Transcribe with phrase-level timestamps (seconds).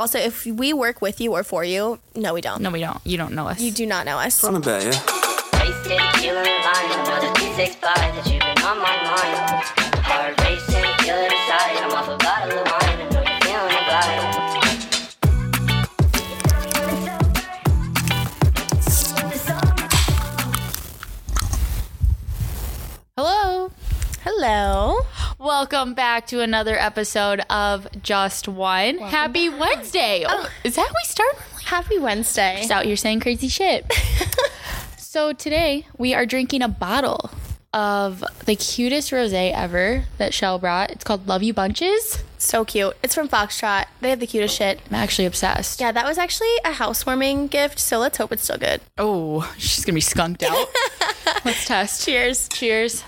[0.00, 2.62] Also, if we work with you or for you, no, we don't.
[2.62, 2.98] No, we don't.
[3.04, 3.60] You don't know us.
[3.60, 4.42] You do not know us.
[4.42, 4.88] Run a bet, yeah?
[5.60, 6.90] Wasted, feeling alive.
[7.04, 9.60] Another 265 that you've been on my mind.
[10.00, 11.84] Heart racing, feel inside.
[11.84, 12.96] I'm off a bottle of wine.
[12.96, 14.40] I know you're feeling the vibe.
[23.18, 23.70] Hello.
[24.24, 25.04] Hello.
[25.40, 28.98] Welcome back to another episode of Just One.
[28.98, 30.26] Happy Wednesday.
[30.28, 31.34] Oh, is that how we start?
[31.64, 32.56] Happy Wednesday.
[32.58, 33.90] Just out here saying crazy shit.
[34.98, 37.30] so today we are drinking a bottle
[37.72, 40.90] of the cutest rosé ever that Shell brought.
[40.90, 42.22] It's called Love You Bunches.
[42.36, 42.94] So cute.
[43.02, 43.86] It's from Foxtrot.
[44.02, 44.82] They have the cutest shit.
[44.88, 45.80] I'm actually obsessed.
[45.80, 48.82] Yeah, that was actually a housewarming gift, so let's hope it's still good.
[48.98, 50.68] Oh, she's gonna be skunked out.
[51.46, 52.04] Let's test.
[52.04, 52.48] Cheers.
[52.50, 53.04] Cheers.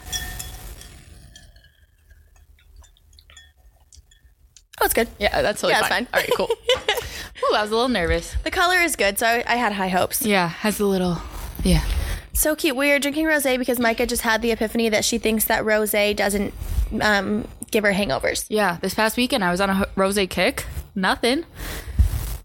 [4.82, 5.06] Oh, it's good.
[5.20, 6.06] Yeah, that's totally Yeah, it's fine.
[6.06, 6.14] fine.
[6.14, 6.48] All right, cool.
[7.50, 8.34] Ooh, I was a little nervous.
[8.42, 10.22] The color is good, so I, I had high hopes.
[10.22, 11.18] Yeah, has a little.
[11.62, 11.84] Yeah.
[12.32, 12.74] So cute.
[12.76, 16.16] We are drinking rosé because Micah just had the epiphany that she thinks that rosé
[16.16, 16.52] doesn't
[17.00, 18.46] um, give her hangovers.
[18.48, 20.66] Yeah, this past weekend I was on a rose kick.
[20.96, 21.44] Nothing.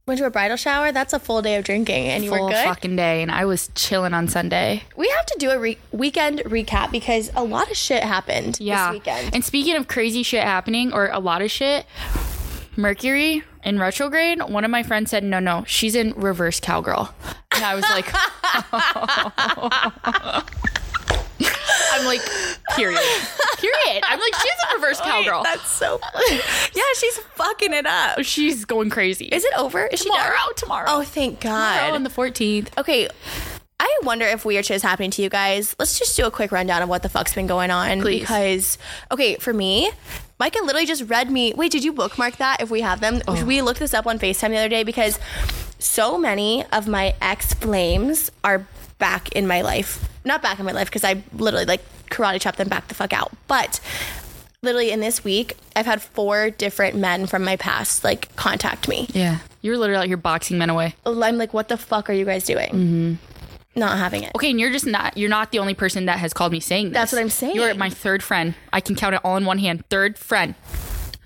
[0.08, 0.94] Went to a bridal shower.
[0.94, 2.63] That's a full day of drinking, and you Full were good.
[2.63, 4.83] Full fucking day, and I was chilling on Sunday.
[4.95, 8.88] We have to do a re- weekend recap because a lot of shit happened Yeah.
[8.88, 9.36] this weekend.
[9.36, 11.86] And speaking of crazy shit happening, or a lot of shit,
[12.77, 17.14] Mercury in retrograde, one of my friends said, no, no, she's in reverse cowgirl.
[17.52, 18.08] And I was like,
[20.05, 20.45] oh.
[21.91, 22.21] I'm like,
[22.75, 23.02] period.
[23.57, 24.03] Period.
[24.03, 25.43] I'm like, she's a reverse cowgirl.
[25.43, 25.99] That's so.
[26.31, 28.23] yeah, she's fucking it up.
[28.23, 29.25] She's going crazy.
[29.25, 29.85] Is it over?
[29.88, 30.30] Is she tomorrow?
[30.30, 30.55] done?
[30.55, 30.85] Tomorrow.
[30.89, 31.75] Oh, thank God.
[31.75, 32.77] tomorrow on the 14th.
[32.77, 33.09] okay.
[33.80, 35.75] I wonder if weird shit is happening to you guys.
[35.77, 38.02] Let's just do a quick rundown of what the fuck's been going on.
[38.02, 38.21] Please.
[38.21, 38.77] Because,
[39.11, 39.91] okay, for me,
[40.39, 41.53] Micah literally just read me.
[41.53, 43.21] Wait, did you bookmark that if we have them?
[43.27, 43.45] Oh.
[43.45, 45.19] We looked this up on FaceTime the other day because
[45.77, 48.65] so many of my ex flames are
[48.97, 50.08] back in my life.
[50.28, 53.14] Not back in my life because I literally like karate chopped them back the fuck
[53.14, 53.32] out.
[53.48, 53.80] But
[54.61, 59.08] literally in this week, I've had four different men from my past like contact me.
[59.14, 59.39] Yeah.
[59.61, 60.95] You're literally out here boxing men away.
[61.05, 62.70] I'm like, what the fuck are you guys doing?
[62.70, 63.14] Mm-hmm.
[63.80, 64.32] Not having it.
[64.36, 66.87] Okay, and you're just not you're not the only person that has called me saying
[66.87, 66.93] this.
[66.93, 67.55] That's what I'm saying.
[67.55, 68.55] You're my third friend.
[68.73, 69.86] I can count it all in one hand.
[69.89, 70.55] Third friend.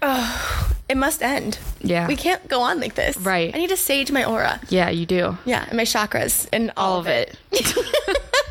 [0.02, 1.60] Oh, it must end.
[1.80, 2.08] Yeah.
[2.08, 3.16] We can't go on like this.
[3.18, 3.56] Right.
[3.56, 4.60] I need to sage my aura.
[4.70, 5.38] Yeah, you do.
[5.46, 7.38] Yeah, and my chakras and all, All of it.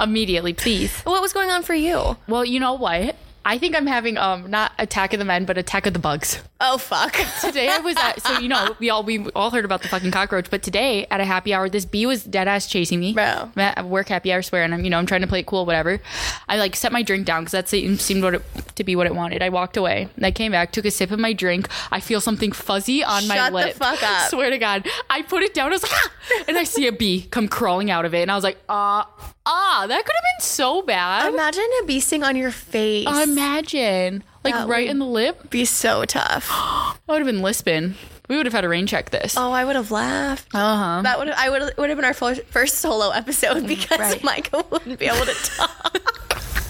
[0.00, 1.00] Immediately, please.
[1.02, 2.16] What was going on for you?
[2.28, 3.16] Well, you know what?
[3.46, 6.40] I think I'm having um not attack of the men, but attack of the bugs.
[6.60, 7.12] Oh fuck.
[7.42, 10.12] Today I was at so you know we all we all heard about the fucking
[10.12, 13.12] cockroach, but today at a happy hour, this bee was dead ass chasing me.
[13.12, 13.50] Bro.
[13.84, 16.00] Work happy hour, swear, and I'm you know I'm trying to play it cool, whatever.
[16.48, 18.42] I like set my drink down because that se- seemed what it,
[18.76, 19.42] to be what it wanted.
[19.42, 20.08] I walked away.
[20.22, 21.68] I came back, took a sip of my drink.
[21.92, 23.76] I feel something fuzzy on my Shut the lip.
[23.76, 24.22] fuck up.
[24.30, 25.68] Swear to God, I put it down.
[25.68, 26.44] I was like, ah!
[26.48, 29.10] and I see a bee come crawling out of it, and I was like, ah,
[29.46, 31.32] ah, that could have been so bad.
[31.32, 33.06] Imagine a bee sting on your face.
[33.06, 34.22] Imagine.
[34.44, 35.48] Like That right in the lip.
[35.50, 36.48] be so tough.
[36.50, 37.94] I would have been lisping.
[38.28, 39.36] We would have had to rain check this.
[39.36, 40.48] Oh, I would have laughed.
[40.54, 41.02] Uh huh.
[41.02, 44.22] That would I would would have been our first, first solo episode because right.
[44.24, 45.98] Micah wouldn't be able to talk.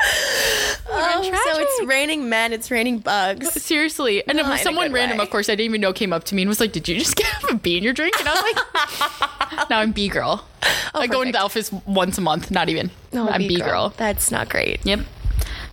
[0.00, 2.52] oh, so it's raining men.
[2.52, 3.50] It's raining bugs.
[3.62, 4.22] Seriously.
[4.26, 5.24] And Not in then a someone random, way.
[5.24, 6.98] of course, I didn't even know came up to me and was like, Did you
[6.98, 8.18] just get a bee in your drink?
[8.18, 10.46] And I was like, Now I'm B girl.
[10.94, 12.90] Oh, I go into the office once a month, not even.
[13.12, 13.92] Oh, I'm B girl.
[13.96, 14.84] That's not great.
[14.84, 15.00] Yep.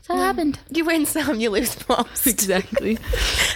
[0.06, 0.60] So that happened.
[0.70, 2.28] You win some, you lose most.
[2.36, 3.00] Exactly.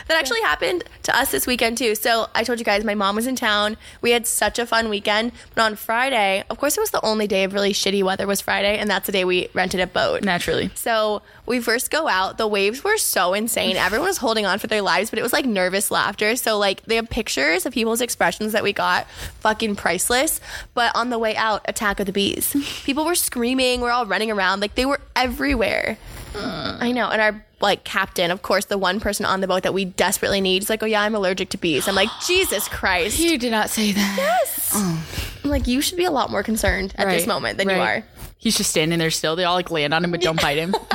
[0.10, 1.94] That actually happened to us this weekend too.
[1.94, 3.78] So I told you guys my mom was in town.
[4.02, 5.34] We had such a fun weekend.
[5.54, 8.42] But on Friday, of course, it was the only day of really shitty weather was
[8.42, 10.24] Friday, and that's the day we rented a boat.
[10.24, 10.72] Naturally.
[10.74, 12.40] So we first go out.
[12.40, 13.78] The waves were so insane.
[13.78, 16.36] Everyone was holding on for their lives, but it was like nervous laughter.
[16.36, 19.08] So like they have pictures of people's expressions that we got,
[19.42, 20.42] fucking priceless.
[20.74, 22.56] But on the way out, attack of the bees.
[22.84, 23.82] People were screaming.
[23.82, 24.60] We're all running around.
[24.60, 26.00] Like they were everywhere.
[26.36, 27.10] I know.
[27.10, 30.42] And our like captain, of course, the one person on the boat that we desperately
[30.42, 31.88] need, is like, oh yeah, I'm allergic to bees.
[31.88, 33.20] I'm like, Jesus Christ.
[33.20, 34.16] You did not say that.
[34.18, 34.72] Yes.
[34.74, 35.06] Oh.
[35.44, 38.04] I'm like, you should be a lot more concerned at this moment than you are.
[38.38, 39.36] He's just standing there still.
[39.36, 40.74] They all like land on him but don't bite him.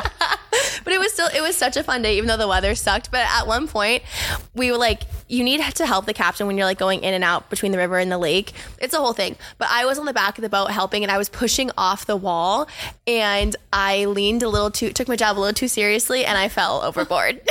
[0.85, 3.11] But it was still it was such a fun day, even though the weather sucked.
[3.11, 4.03] But at one point,
[4.55, 7.25] we were like, you need to help the captain when you're like going in and
[7.25, 8.53] out between the river and the lake.
[8.79, 9.37] It's a whole thing.
[9.59, 12.07] But I was on the back of the boat helping, and I was pushing off
[12.07, 12.69] the wall,
[13.07, 16.49] and I leaned a little too, took my job a little too seriously, and I
[16.49, 17.41] fell overboard.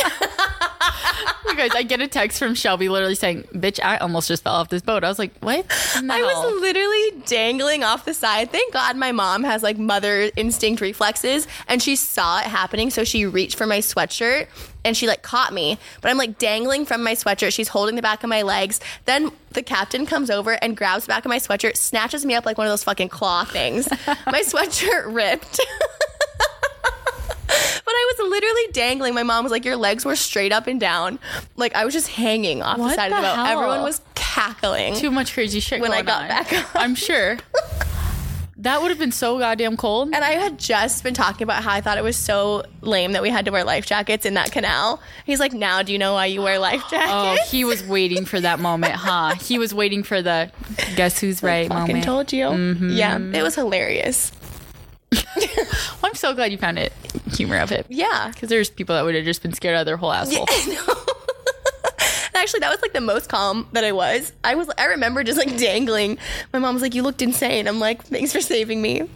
[1.54, 4.56] You guys, I get a text from Shelby literally saying, "Bitch, I almost just fell
[4.56, 5.66] off this boat." I was like, "What?"
[5.98, 8.52] I was literally dangling off the side.
[8.52, 12.90] Thank God my mom has like mother instinct reflexes and she saw it happening.
[12.90, 14.48] So she reached for my sweatshirt
[14.86, 15.78] and she like caught me.
[16.02, 17.54] But I'm like dangling from my sweatshirt.
[17.54, 18.80] She's holding the back of my legs.
[19.06, 22.46] Then the captain comes over and grabs the back of my sweatshirt, snatches me up
[22.46, 23.88] like one of those fucking claw things.
[24.28, 25.60] my sweatshirt ripped.
[27.86, 29.14] But I was literally dangling.
[29.14, 31.20] My mom was like, Your legs were straight up and down.
[31.58, 33.36] Like I was just hanging off the What side of the the boat.
[33.36, 33.46] hell?
[33.48, 34.96] Everyone was cackling.
[34.96, 36.28] too much crazy shit When I got on.
[36.30, 36.66] back up.
[36.76, 37.38] I'm sure.
[38.64, 40.10] That would have been so goddamn cold.
[40.14, 43.22] And I had just been talking about how I thought it was so lame that
[43.22, 45.02] we had to wear life jackets in that canal.
[45.26, 47.12] He's like, now do you know why you wear life jackets?
[47.12, 49.36] Oh, he was waiting for that moment, huh?
[49.36, 50.50] He was waiting for the
[50.96, 52.06] guess who's right fucking moment.
[52.06, 52.46] told you.
[52.46, 52.90] Mm-hmm.
[52.92, 54.32] Yeah, it was hilarious.
[56.02, 56.92] Well, I'm so glad you found it
[57.32, 57.86] humor of it.
[57.90, 58.30] Yeah.
[58.34, 60.46] Because there's people that would have just been scared out of their whole asshole.
[60.50, 60.78] And
[62.44, 64.34] Actually, that was like the most calm that I was.
[64.44, 64.70] I was.
[64.78, 66.18] I remember just like dangling.
[66.52, 69.04] My mom was like, "You looked insane." I'm like, "Thanks for saving me."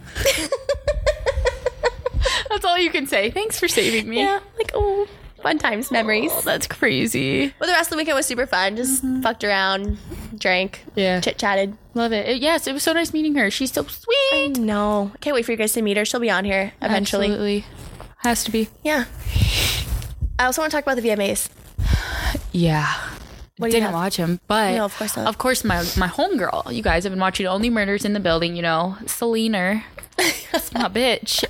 [2.48, 3.30] That's all you can say.
[3.30, 4.20] Thanks for saving me.
[4.20, 5.06] Yeah, like oh,
[5.42, 6.32] fun times, memories.
[6.42, 7.52] That's crazy.
[7.58, 8.76] But the rest of the weekend was super fun.
[8.76, 9.98] Just fucked around,
[10.36, 10.98] drank, Mm-hmm.
[11.00, 11.20] Yeah.
[11.20, 11.76] chit chatted.
[11.94, 12.26] Love it.
[12.28, 13.50] It- Yes, it was so nice meeting her.
[13.50, 14.56] She's so sweet.
[14.58, 16.04] No, can't wait for you guys to meet her.
[16.06, 17.26] She'll be on here eventually.
[17.26, 17.64] Absolutely.
[18.18, 18.68] Has to be.
[18.82, 19.04] Yeah.
[20.38, 21.48] I also want to talk about the VMAs.
[22.52, 22.92] Yeah.
[23.58, 25.26] What Didn't watch him, but No, of course not.
[25.26, 26.72] Of course, my my homegirl.
[26.74, 28.56] You guys have been watching Only Murders in the Building.
[28.56, 29.84] You know, Selena.
[30.52, 31.44] That's my bitch.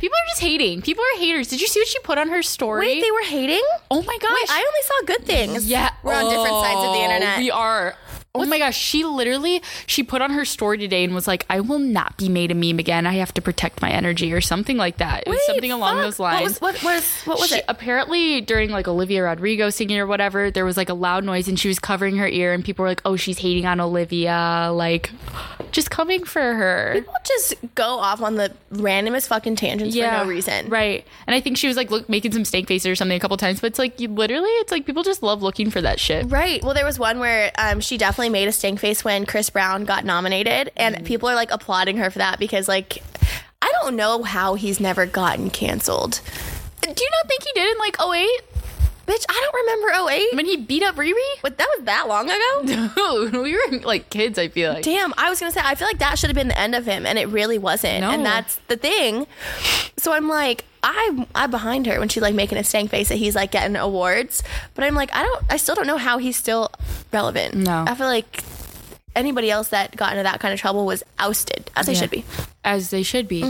[0.00, 0.82] People are just hating.
[0.82, 1.48] People are haters.
[1.48, 2.86] Did you see what she put on her story?
[2.86, 3.62] Wait, they were hating?
[3.90, 4.30] oh my gosh.
[4.32, 5.66] Wait, I only saw good things.
[5.66, 7.38] Yeah, We're on different sides of the Oh, internet.
[7.38, 7.96] We are.
[8.36, 11.60] Oh my gosh, she literally she put on her story today and was like, "I
[11.60, 13.06] will not be made a meme again.
[13.06, 15.94] I have to protect my energy or something like that." It was Wait, something along
[15.96, 16.02] fuck.
[16.04, 16.60] those lines.
[16.60, 17.64] What was, what was, what was She- it?
[17.68, 21.58] Apparently, during like Olivia Rodrigo singing or whatever, there was like a loud noise and
[21.60, 25.10] she was covering her ear, and people were like, "Oh, she's hating on Olivia," like
[25.70, 26.90] just coming for her.
[26.94, 30.68] People just go off on the randomest fucking tangents for no reason.
[30.70, 31.06] right?
[31.28, 33.36] And I think she was like look, making some stank faces or something a couple
[33.36, 36.26] times, but it's like you literally, it's like people just love looking for that shit.
[36.30, 36.62] Right.
[36.64, 39.84] Well, there was one where um, she definitely made a stink face when Chris Brown
[39.84, 41.04] got nominated, and Mm.
[41.04, 43.02] people are like applauding her for that because, like,
[43.62, 46.20] I don't know how he's never gotten canceled.
[46.80, 48.40] Do you not think he did in like 08
[49.06, 50.34] Bitch, I don't remember 08.
[50.36, 51.12] when he beat up Riri?
[51.42, 52.90] But that was that long ago?
[53.30, 54.38] Dude, we were like kids.
[54.38, 54.84] I feel like.
[54.84, 56.86] Damn, I was gonna say I feel like that should have been the end of
[56.86, 58.00] him, and it really wasn't.
[58.00, 58.10] No.
[58.10, 59.26] And that's the thing.
[59.98, 63.16] So I'm like, I'm I'm behind her when she's like making a stank face that
[63.16, 64.42] he's like getting awards,
[64.74, 66.70] but I'm like, I don't, I still don't know how he's still
[67.12, 67.54] relevant.
[67.54, 67.84] No.
[67.86, 68.42] I feel like
[69.16, 72.00] anybody else that got into that kind of trouble was ousted, as they Yeah.
[72.00, 72.24] should be.
[72.64, 73.42] as they should be.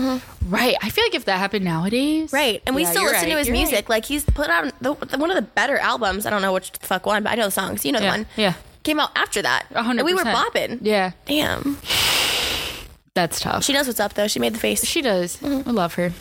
[0.46, 0.76] Right.
[0.82, 2.36] I feel like if that happened nowadays, Mm-hmm.
[2.36, 3.74] Right, and we Yeah, still listen to his you're music.
[3.74, 3.88] right.
[3.90, 6.26] Like he's put out the, the- one of the better albums.
[6.26, 7.84] I don't know which the fuck one, but I know the songs.
[7.84, 8.26] You know the one.
[8.36, 8.54] yeah.
[8.82, 9.66] Came out after that.
[9.74, 10.78] A hundred And we were bopping.
[10.82, 11.78] Yeah, Damn.
[13.14, 13.64] that's tough.
[13.64, 14.26] She knows what's up though.
[14.28, 14.84] She made the face.
[14.84, 15.42] She does.
[15.42, 16.12] I love her.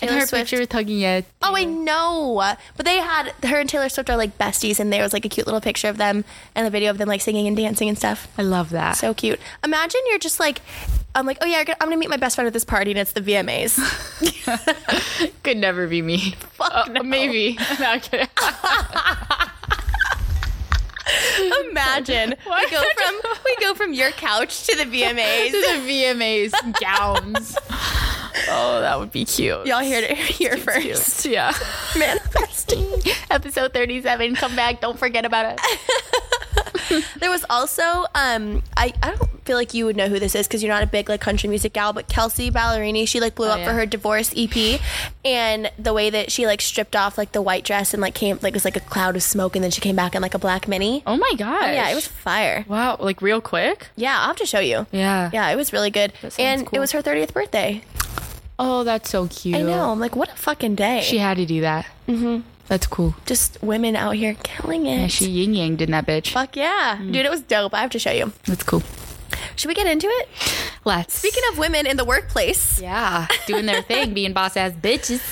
[0.00, 0.42] And Taylor her Swift.
[0.50, 1.24] picture with hugging it.
[1.42, 2.42] Oh, I know.
[2.76, 5.28] But they had her and Taylor Swift are like besties, and there was like a
[5.28, 6.24] cute little picture of them
[6.54, 8.28] and a video of them like singing and dancing and stuff.
[8.38, 8.92] I love that.
[8.96, 9.40] So cute.
[9.64, 10.60] Imagine you're just like,
[11.14, 13.12] I'm like, oh yeah, I'm gonna meet my best friend at this party, and it's
[13.12, 13.76] the VMAs.
[15.42, 16.32] Could never be me.
[16.52, 17.02] Fuck Uh, no.
[17.02, 17.58] Maybe.
[17.80, 18.28] Not kidding.
[21.70, 25.46] Imagine we go from we go from your couch to the VMAs.
[25.46, 27.56] to the VMAs gowns.
[28.50, 29.66] Oh, that would be cute.
[29.66, 31.24] Y'all heard it here first.
[31.24, 31.52] Yeah.
[31.98, 32.86] Manifesting.
[33.30, 34.34] Episode 37.
[34.36, 34.80] Come back.
[34.80, 35.60] Don't forget about it.
[37.20, 37.82] There was also
[38.14, 40.82] um I, I don't feel like you would know who this is because you're not
[40.82, 43.66] a big like country music gal, but Kelsea Ballerini, she like blew up yeah.
[43.66, 44.80] for her divorce EP
[45.24, 48.38] and the way that she like stripped off like the white dress and like came
[48.42, 50.34] like it was like a cloud of smoke and then she came back in like
[50.34, 51.02] a black mini.
[51.06, 51.74] Oh my gosh.
[51.74, 52.64] Yeah, it was fire.
[52.68, 52.96] Wow.
[52.98, 53.88] Like real quick?
[53.96, 54.86] Yeah, I'll have to show you.
[54.92, 55.30] Yeah.
[55.32, 56.12] Yeah, it was really good.
[56.38, 56.76] And cool.
[56.76, 57.82] it was her 30th birthday.
[58.58, 59.56] Oh, that's so cute.
[59.56, 59.90] I know.
[59.90, 61.00] I'm like, what a fucking day.
[61.02, 61.86] She had to do that.
[62.08, 62.40] Mm-hmm.
[62.66, 63.14] That's cool.
[63.24, 64.98] Just women out here killing it.
[65.00, 66.32] Yeah, she yin yanged in that bitch.
[66.32, 66.98] Fuck yeah.
[67.00, 67.72] Dude, it was dope.
[67.72, 68.32] I have to show you.
[68.44, 68.82] That's cool.
[69.56, 70.28] Should we get into it?
[70.84, 71.14] Let's.
[71.14, 75.22] Speaking of women in the workplace, yeah, doing their thing, being boss ass bitches.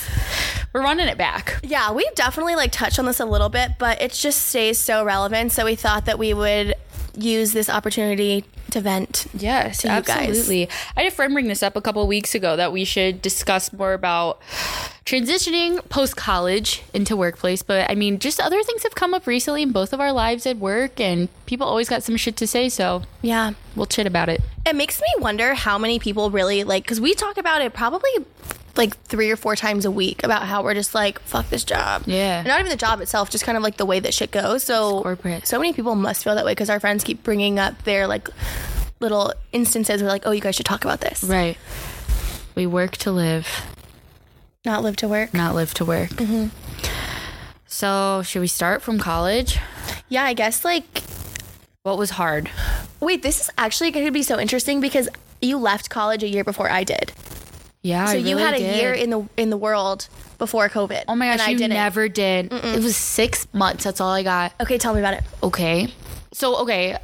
[0.72, 1.60] We're running it back.
[1.62, 5.04] yeah, we definitely like touched on this a little bit, but it just stays so
[5.04, 5.52] relevant.
[5.52, 6.74] So we thought that we would
[7.16, 9.26] use this opportunity to vent.
[9.34, 10.08] Yes, to you guys.
[10.28, 10.68] absolutely.
[10.96, 13.22] I had a friend bring this up a couple of weeks ago that we should
[13.22, 14.40] discuss more about
[15.04, 17.62] transitioning post college into workplace.
[17.62, 20.46] But I mean, just other things have come up recently in both of our lives
[20.46, 22.68] at work, and people always got some shit to say.
[22.68, 23.52] So Yeah.
[23.74, 24.40] we'll chit about it.
[24.66, 28.10] It makes me wonder how many people really like, because we talk about it probably
[28.78, 32.02] like three or four times a week about how we're just like fuck this job.
[32.06, 32.38] Yeah.
[32.38, 34.62] And not even the job itself, just kind of like the way that shit goes.
[34.62, 35.46] So It's corporate.
[35.46, 38.28] So many people must feel that way because our friends keep bringing up their like
[39.00, 41.22] little instances where like, oh, you guys should talk about this.
[41.24, 41.56] Right.
[42.54, 43.46] We work to live,
[44.64, 45.34] Not live to work.
[45.34, 46.08] not live to work.
[46.10, 46.46] Mm-hmm.
[47.66, 49.58] So, should we start from college?
[50.08, 51.02] Yeah, I guess like
[51.82, 52.50] What was hard?
[53.00, 55.08] wait, this is actually going to be so interesting because
[55.42, 57.12] you left college a year before I did.
[57.86, 58.76] Yeah, So I you really had a did.
[58.80, 61.04] year in the in the world before COVID.
[61.08, 61.74] Oh my and gosh, I you didn't.
[61.74, 62.52] never did.
[62.52, 63.84] It was six months.
[63.84, 64.52] That's all I got.
[64.60, 65.22] Okay, tell me about it.
[65.42, 65.88] Okay.
[66.32, 66.98] So okay,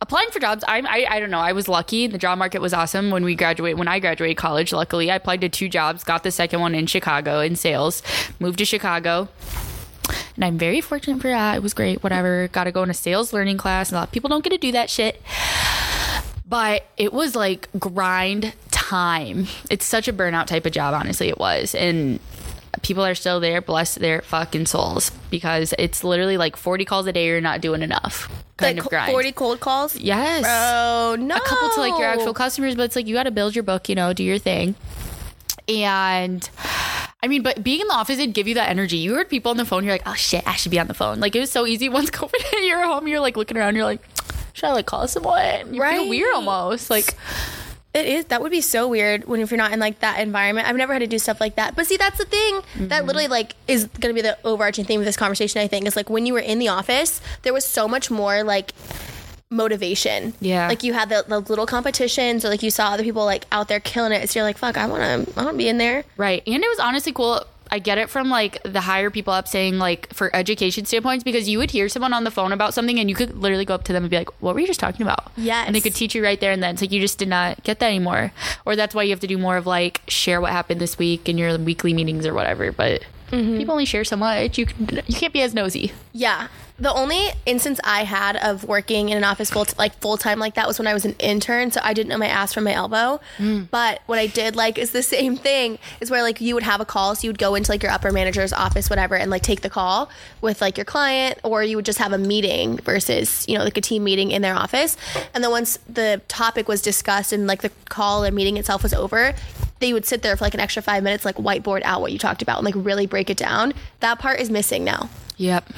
[0.00, 0.64] applying for jobs.
[0.66, 1.38] I'm I, I don't know.
[1.38, 2.06] I was lucky.
[2.06, 3.76] The job market was awesome when we graduate.
[3.76, 6.02] When I graduated college, luckily I applied to two jobs.
[6.02, 8.02] Got the second one in Chicago in sales.
[8.40, 9.28] Moved to Chicago.
[10.34, 11.56] And I'm very fortunate for that.
[11.56, 12.02] It was great.
[12.02, 12.48] Whatever.
[12.48, 13.92] Got to go in a sales learning class.
[13.92, 15.20] A lot of people don't get to do that shit.
[16.48, 18.54] But it was like grind
[18.92, 19.46] time.
[19.70, 21.74] It's such a burnout type of job, honestly, it was.
[21.74, 22.20] And
[22.82, 27.12] people are still there, bless their fucking souls, because it's literally like 40 calls a
[27.12, 29.10] day, you're not doing enough kind like of grind.
[29.10, 29.96] forty cold calls.
[29.96, 30.44] Yes.
[30.46, 31.36] Oh no.
[31.36, 33.62] A couple to like your actual customers, but it's like you got to build your
[33.62, 34.74] book, you know, do your thing.
[35.68, 36.48] And
[37.22, 38.98] I mean, but being in the office, it'd give you that energy.
[38.98, 40.94] You heard people on the phone, you're like, oh shit, I should be on the
[40.94, 41.18] phone.
[41.20, 43.84] Like it was so easy once COVID hit, you're home, you're like looking around, you're
[43.84, 44.02] like,
[44.52, 45.74] should I like call someone?
[45.74, 46.90] You feel weird almost.
[46.90, 47.16] Like,
[47.94, 48.24] It is.
[48.26, 50.66] That would be so weird when if you're not in like that environment.
[50.66, 51.76] I've never had to do stuff like that.
[51.76, 52.88] But see, that's the thing Mm-hmm.
[52.88, 55.60] that literally like is going to be the overarching theme of this conversation.
[55.60, 58.44] I think is like when you were in the office, there was so much more
[58.44, 58.72] like
[59.50, 60.32] motivation.
[60.40, 60.68] Yeah.
[60.68, 63.68] Like you had the, the little competitions, or like you saw other people like out
[63.68, 64.28] there killing it.
[64.30, 66.04] So you're like, fuck, I want to, I want to be in there.
[66.16, 66.42] Right.
[66.46, 67.44] And it was honestly cool.
[67.72, 71.48] I get it from like the higher people up saying like for education standpoints because
[71.48, 73.84] you would hear someone on the phone about something and you could literally go up
[73.84, 75.66] to them and be like, "What were you just talking about?" Yes.
[75.66, 76.74] and they could teach you right there and then.
[76.74, 78.30] It's like you just did not get that anymore,
[78.66, 81.30] or that's why you have to do more of like share what happened this week
[81.30, 82.72] in your weekly meetings or whatever.
[82.72, 83.56] But mm-hmm.
[83.56, 84.58] people only share so much.
[84.58, 85.92] You can you can't be as nosy.
[86.12, 86.48] Yeah.
[86.82, 90.54] The only instance I had of working in an office full like full time like
[90.54, 92.72] that was when I was an intern, so I didn't know my ass from my
[92.72, 93.20] elbow.
[93.38, 93.70] Mm.
[93.70, 96.80] But what I did like is the same thing is where like you would have
[96.80, 99.42] a call, so you would go into like your upper manager's office, whatever, and like
[99.42, 100.10] take the call
[100.40, 103.76] with like your client, or you would just have a meeting versus you know like
[103.76, 104.96] a team meeting in their office.
[105.34, 108.92] And then once the topic was discussed and like the call and meeting itself was
[108.92, 109.34] over,
[109.78, 112.18] they would sit there for like an extra five minutes, like whiteboard out what you
[112.18, 113.72] talked about and like really break it down.
[114.00, 115.08] That part is missing now.
[115.36, 115.72] Yep.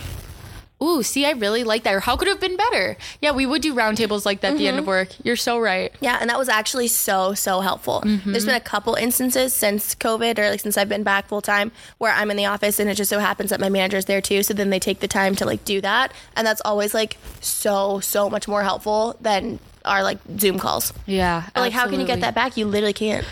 [0.85, 1.95] Ooh, see, I really like that.
[1.95, 2.97] Or how could it have been better?
[3.23, 4.91] Yeah, we would do roundtables like that at the end of mm-hmm.
[4.91, 5.09] work.
[5.25, 5.95] You're so right.
[6.00, 8.03] Yeah, and that was actually so so helpful.
[8.05, 8.33] Mm-hmm.
[8.33, 11.73] There's been a couple instances since COVID or like since I've been back full time
[11.99, 14.43] where I'm in the office and it just so happens that my manager's there too.
[14.43, 18.00] So then they take the time to like do that, and that's always like so
[18.00, 20.93] so much more helpful than our like Zoom calls.
[21.07, 21.45] Yeah.
[21.55, 22.21] But, like, how can you get absolutely.
[22.23, 22.57] that back?
[22.57, 23.26] You literally can't.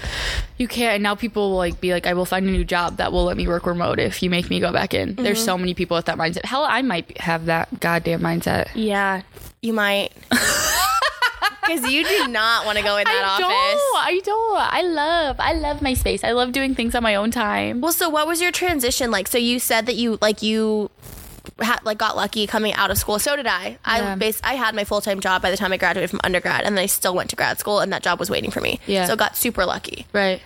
[0.58, 0.94] You can't.
[0.94, 3.24] And now people will like be like, I will find a new job that will
[3.24, 5.14] let me work remote if you make me go back in.
[5.14, 5.24] Mm-hmm.
[5.24, 6.44] There's so many people with that mindset.
[6.44, 8.68] Hell, I might have that goddamn mindset.
[8.74, 9.22] Yeah,
[9.60, 10.12] you might.
[11.64, 13.46] Because you do not want to go in that I office.
[13.46, 14.06] don't.
[14.06, 14.74] I don't.
[14.74, 15.36] I love.
[15.38, 16.24] I love my space.
[16.24, 17.80] I love doing things on my own time.
[17.80, 19.28] Well, so what was your transition like?
[19.28, 20.90] So you said that you like you
[21.62, 23.18] had like got lucky coming out of school.
[23.18, 23.78] So did I.
[23.84, 24.14] I Yeah.
[24.16, 26.76] bas- I had my full time job by the time I graduated from undergrad, and
[26.76, 28.80] then I still went to grad school, and that job was waiting for me.
[28.86, 29.06] Yeah.
[29.06, 30.06] So got super lucky.
[30.12, 30.40] Right.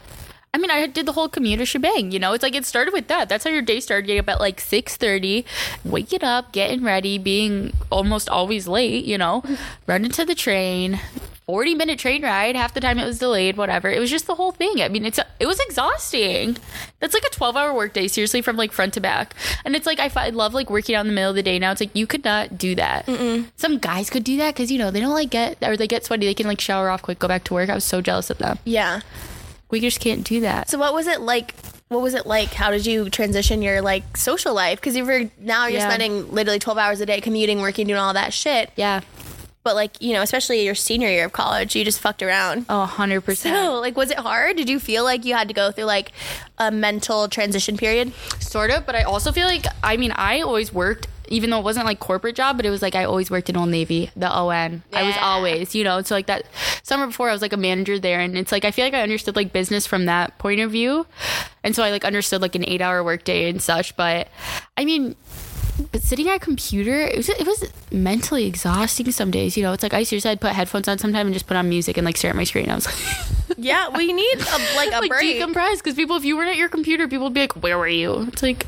[0.54, 2.12] I mean, I did the whole commuter shebang.
[2.12, 3.28] You know, it's like it started with that.
[3.28, 4.06] That's how your day started.
[4.06, 5.44] Getting up at like six thirty,
[5.84, 9.04] waking up, getting ready, being almost always late.
[9.04, 9.42] You know,
[9.86, 10.98] running to the train.
[11.46, 14.34] 40 minute train ride half the time it was delayed whatever it was just the
[14.34, 16.56] whole thing i mean it's it was exhausting
[16.98, 19.32] that's like a 12 hour workday seriously from like front to back
[19.64, 21.58] and it's like I, I love like working out in the middle of the day
[21.60, 23.08] now it's like you could not do that
[23.56, 26.04] some guys could do that because you know they don't like get or they get
[26.04, 28.28] sweaty they can like shower off quick go back to work i was so jealous
[28.28, 29.02] of them Yeah.
[29.70, 30.68] we just can't do that.
[30.70, 31.54] So what was it like?
[31.88, 32.52] What was it like?
[32.52, 34.80] How did you transition your like social life?
[34.80, 35.88] Because you were now you're Yeah.
[35.88, 38.70] spending literally twelve hours a day commuting, working, doing all that shit.
[38.76, 39.00] Yeah.
[39.66, 42.66] But like you know, especially your senior year of college, you just fucked around.
[42.68, 43.36] Oh, 100%.
[43.36, 44.56] So like, was it hard?
[44.56, 46.12] Did you feel like you had to go through like
[46.56, 48.12] a mental transition period?
[48.38, 51.64] sort of, but I also feel like, I mean, I always worked, even though it
[51.64, 54.30] wasn't like corporate job, but it was like I always worked in Old Navy, the
[54.32, 54.82] ON.
[54.92, 54.98] Yeah.
[54.98, 56.44] I was always, you know, so like that
[56.82, 58.20] summer before I was like a manager there.
[58.20, 61.06] And it's like, I feel like I understood like business from that point of view.
[61.64, 63.96] And so I like understood like an eight hour workday and such.
[63.96, 64.28] But
[64.76, 65.16] I mean,
[65.92, 69.56] but sitting at a computer, it was, it was mentally exhausting some days.
[69.56, 71.68] You know, it's like I seriously I'd put headphones on sometime and just put on
[71.68, 72.70] music and like stare at my screen.
[72.70, 75.40] I was like, Yeah, we need a, like a like break.
[75.40, 77.88] decompress because people, if you weren't at your computer, people would be like, "Where were
[77.88, 78.66] you?" It's like,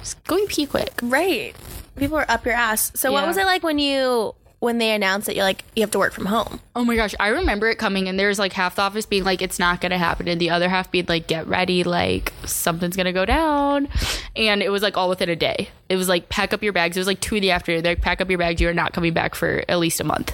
[0.00, 0.92] just go pee quick.
[1.02, 1.54] Right.
[1.96, 2.92] People are up your ass.
[2.94, 5.90] So what was it like when you when they announced that you're like you have
[5.90, 6.60] to work from home.
[6.76, 9.42] Oh my gosh, I remember it coming, and there's like half the office being like,
[9.42, 13.12] it's not gonna happen, and the other half being like, get ready, like something's gonna
[13.12, 13.88] go down.
[14.36, 15.70] And it was like all within a day.
[15.88, 16.96] It was like, pack up your bags.
[16.96, 17.82] It was like two in the afternoon.
[17.82, 18.60] They're like, pack up your bags.
[18.60, 20.32] You are not coming back for at least a month.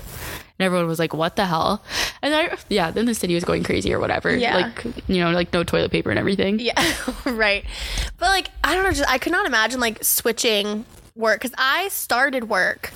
[0.58, 1.84] And everyone was like, what the hell?
[2.22, 4.34] And I, yeah, then the city was going crazy or whatever.
[4.34, 4.56] Yeah.
[4.56, 6.58] Like, you know, like no toilet paper and everything.
[6.58, 6.82] Yeah,
[7.26, 7.64] right.
[8.18, 8.92] But like, I don't know.
[8.92, 12.90] Just I could not imagine like switching work because I started work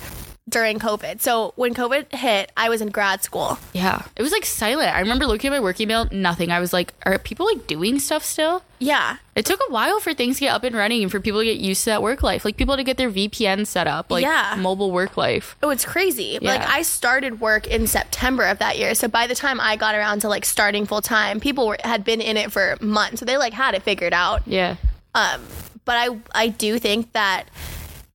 [0.49, 1.21] during COVID.
[1.21, 3.57] So when COVID hit, I was in grad school.
[3.73, 4.01] Yeah.
[4.15, 4.93] It was like silent.
[4.93, 6.51] I remember looking at my work email, nothing.
[6.51, 8.63] I was like, are people like doing stuff still?
[8.79, 11.39] Yeah, It took a while for things to get up and running and for people
[11.41, 12.43] to get used to that work life.
[12.43, 14.55] Like people to get their VPN set up, like Yeah.
[14.57, 15.55] mobile work life.
[15.61, 16.39] Oh, it's crazy.
[16.39, 18.95] But, Like I started work in September of that year.
[18.95, 22.03] So by the time I got around to like starting full time, people were, had
[22.03, 23.19] been in it for months.
[23.19, 24.41] So they like had it figured out.
[24.47, 24.77] Yeah.
[25.13, 25.41] Um,
[25.85, 27.45] but I I do think that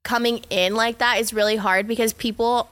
[0.06, 2.70] coming in like that is really hard because people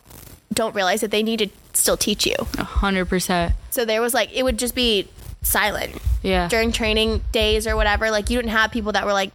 [0.52, 2.36] don't realize that they need to still teach you.
[2.58, 3.52] A hundred percent.
[3.70, 5.08] So there was like it would just be
[5.42, 6.46] silent Yeah.
[6.48, 8.10] during training days or whatever.
[8.10, 9.32] Like you didn't have people that were like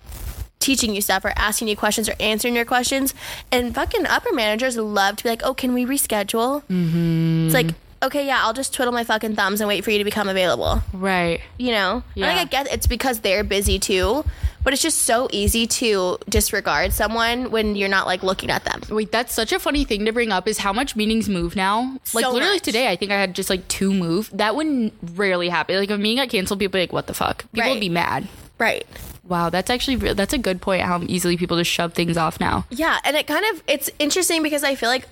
[0.60, 3.14] teaching you stuff or asking you questions or answering your questions.
[3.52, 7.46] And fucking upper managers love to be like, "Oh, can we reschedule?" Mm-hmm.
[7.48, 10.04] It's like, okay, yeah, I'll just twiddle my fucking thumbs and wait for you to
[10.04, 10.82] become available.
[10.94, 11.42] right.
[11.58, 12.28] You know, And, Yeah.
[12.28, 14.24] like I get it's because they're busy too,
[14.64, 18.82] but it's just so easy to disregard someone when you're not like looking at them.
[18.90, 21.98] Wait, that's such a funny thing to bring up is how much meetings move now.
[22.14, 22.64] Like So literally much.
[22.64, 24.30] today, I think I had just like two move.
[24.34, 25.78] That would rarely happen.
[25.78, 27.72] Like if a meeting got canceled, people like, "What the fuck?" People Right.
[27.72, 28.28] would be mad.
[28.58, 28.86] Right.
[29.28, 30.82] Wow, that's actually re- that's a good point.
[30.82, 32.66] How easily people just shove things off now.
[32.70, 35.08] Yeah, and it kind of it's interesting because I feel like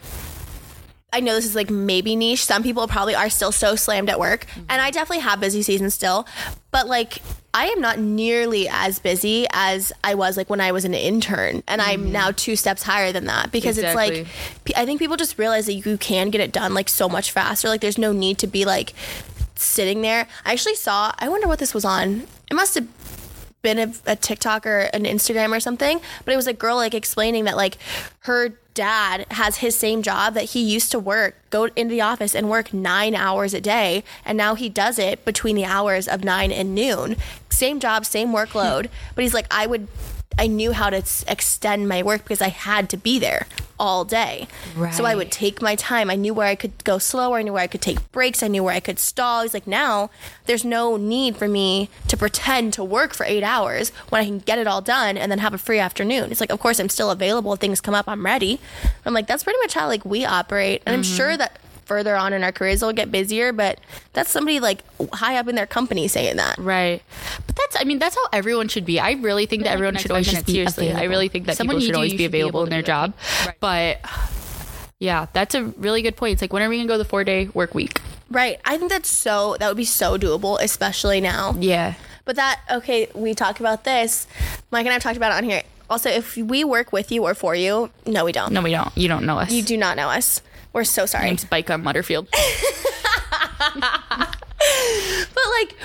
[1.13, 2.43] I know this is like maybe niche.
[2.43, 4.63] Some people probably are still so slammed at work, mm-hmm.
[4.69, 6.27] and I definitely have busy seasons still.
[6.69, 7.21] But like,
[7.53, 11.63] I am not nearly as busy as I was like when I was an intern,
[11.65, 12.11] and I'm mm-hmm.
[12.11, 14.27] now two steps higher than that because it's like
[14.75, 17.69] I think people just realize that you can get it done like so much faster.
[17.69, 18.93] Like, there's no need to be like
[19.55, 20.27] sitting there.
[20.45, 21.13] I actually saw.
[21.17, 22.23] I wonder what this was on.
[22.51, 22.87] It must have
[23.61, 26.93] been a, a TikTok or an Instagram or something, but it was a girl like
[26.93, 27.77] explaining that like
[28.19, 32.35] her dad has his same job that he used to work, go into the office
[32.35, 36.23] and work nine hours a day, and now he does it between the hours of
[36.23, 37.15] nine and noon.
[37.49, 39.87] Same job, same workload, but he's like, I would.
[40.37, 43.47] I knew how to extend my work because I had to be there
[43.79, 44.47] all day.
[44.91, 46.09] So I would take my time.
[46.09, 47.37] I knew where I could go slower.
[47.37, 48.41] I knew where I could take breaks.
[48.41, 49.43] I knew where I could stall.
[49.43, 50.09] He's like, now
[50.45, 54.39] there's no need for me to pretend to work for eight hours when I can
[54.39, 56.31] get it all done and then have a free afternoon.
[56.31, 57.53] It's like, of course, I'm still available.
[57.53, 58.59] If things come up, I'm ready.
[59.05, 60.81] I'm like, that's pretty much how like we operate.
[60.85, 61.37] And I'm sure mm-hmm.
[61.39, 63.79] that further on in our careers it'll get busier, but
[64.13, 66.57] that's somebody like high up in their company saying that.
[66.57, 67.01] Right.
[67.47, 68.99] But that's, I mean, that's how everyone should be.
[68.99, 71.09] I really think that everyone should always just be seriously, I available.
[71.09, 72.93] really think that Someone people should always be available in their to do it.
[72.93, 73.13] job.
[73.59, 73.99] But
[74.99, 76.33] yeah, that's a really good point.
[76.33, 78.01] It's like, when are we going to go the four day work week?
[78.29, 78.59] Right.
[78.65, 81.55] I think that's so, that would be so doable, especially now.
[81.57, 81.93] Yeah.
[82.25, 84.27] But that okay, we talked about this.
[84.69, 85.63] Mike and I have talked about it on here.
[85.89, 88.51] Also, if we work with you or for you, no, we don't.
[88.51, 88.91] No, we don't.
[88.97, 89.49] You don't know us.
[89.49, 90.41] You do not know us.
[90.73, 91.25] We're so sorry.
[91.25, 92.27] name's Bika Mutterfield.
[95.33, 95.75] But like,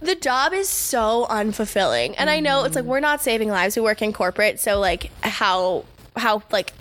[0.00, 3.76] the job is so unfulfilling, and I know it's like we're not saving lives.
[3.76, 5.84] We work in corporate, so like how
[6.16, 6.72] how like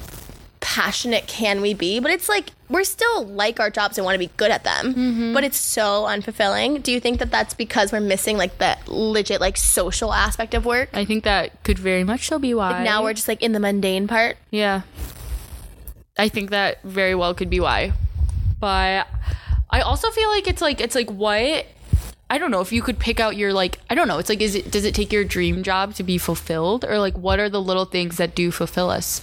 [0.59, 1.99] passionate can we be?
[1.99, 4.93] But it's like we're still like our jobs and want to be good at them.
[4.93, 5.33] Mm-hmm.
[5.33, 6.83] But it's so unfulfilling.
[6.83, 10.65] Do you think that that's because we're missing like the legit like social aspect of
[10.65, 10.89] work?
[10.93, 12.83] I think that could very much so be why.
[12.83, 14.38] Now we're just like in the mundane part.
[14.51, 14.81] Yeah.
[16.19, 17.93] I think that very well could be why.
[18.60, 19.08] But
[19.69, 21.65] I also feel like it's like it's like what
[22.29, 24.41] I don't know if you could pick out your like I don't know, it's like
[24.41, 27.49] is it does it take your dream job to be fulfilled or like what are
[27.49, 29.21] the little things that do fulfill us?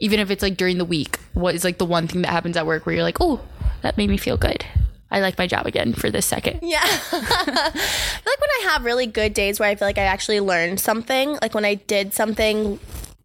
[0.00, 2.56] Even if it's like during the week, what is like the one thing that happens
[2.56, 3.40] at work where you're like, "Oh,
[3.82, 4.64] that made me feel good.
[5.10, 6.60] I like my job again for this second.
[6.62, 6.80] Yeah.
[6.82, 10.40] I feel like when I have really good days where I feel like I actually
[10.40, 12.78] learned something, like when I did something,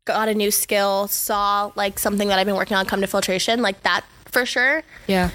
[0.06, 3.62] got a new skill, saw like something that I've been working on come to filtration,
[3.62, 4.84] like that for sure.
[5.08, 5.30] Yeah.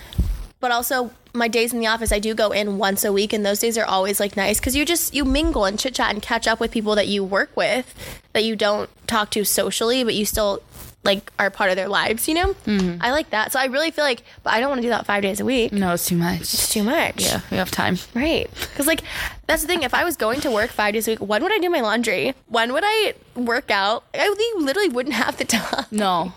[0.61, 3.47] But also my days in the office, I do go in once a week, and
[3.47, 6.23] those days are always like nice because you just you mingle and chit chat and
[6.23, 7.95] catch up with people that you work with
[8.33, 10.63] that you don't talk to socially, but you still
[11.05, 12.29] like are part of their lives.
[12.29, 13.01] You know, mm-hmm.
[13.01, 13.53] I like that.
[13.53, 15.45] So I really feel like, but I don't want to do that five days a
[15.45, 15.73] week.
[15.73, 16.41] No, it's too much.
[16.41, 17.25] It's too much.
[17.25, 17.99] Yeah, we have time.
[18.15, 18.51] Right.
[18.61, 19.03] Because, like,
[19.47, 19.83] that's the thing.
[19.83, 21.81] If I was going to work five days a week, when would I do my
[21.81, 22.35] laundry?
[22.47, 24.05] When would I work out?
[24.15, 25.87] I literally wouldn't have the time.
[25.91, 26.33] No.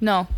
[0.00, 0.28] No.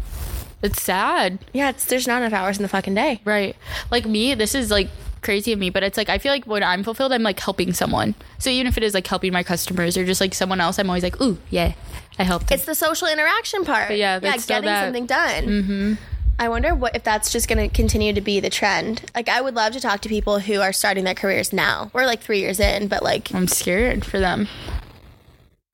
[0.61, 1.39] It's sad.
[1.53, 3.21] Yeah, it's, there's not enough hours in the fucking day.
[3.25, 3.55] Right.
[3.93, 4.89] Like me, this is like
[5.23, 7.73] crazy of me, but it's like I feel like when I'm fulfilled, I'm like helping
[7.73, 8.15] someone.
[8.39, 10.89] So even if it is like helping my customers or just like someone else, I'm
[10.89, 11.73] always like, ooh, yeah,
[12.19, 12.49] I helped.
[12.49, 13.91] them." It's the social interaction part.
[13.93, 15.45] yeah, yeah, still getting that- something done.
[15.45, 15.95] Mm-hmm.
[16.41, 19.03] I wonder what if that's just going to continue to be the trend.
[19.13, 21.91] Like, I would love to talk to people who are starting their careers now.
[21.93, 24.47] We're like three years in, but like, I'm scared for them.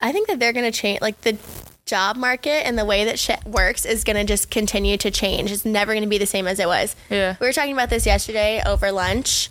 [0.01, 1.01] I think that they're going to change.
[1.01, 1.37] Like, the
[1.85, 5.51] job market and the way that shit works is going to just continue to change.
[5.51, 6.95] It's never going to be the same as it was.
[7.09, 7.35] Yeah.
[7.39, 9.49] We were talking about this yesterday over lunch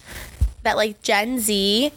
[0.62, 1.92] that like Gen Z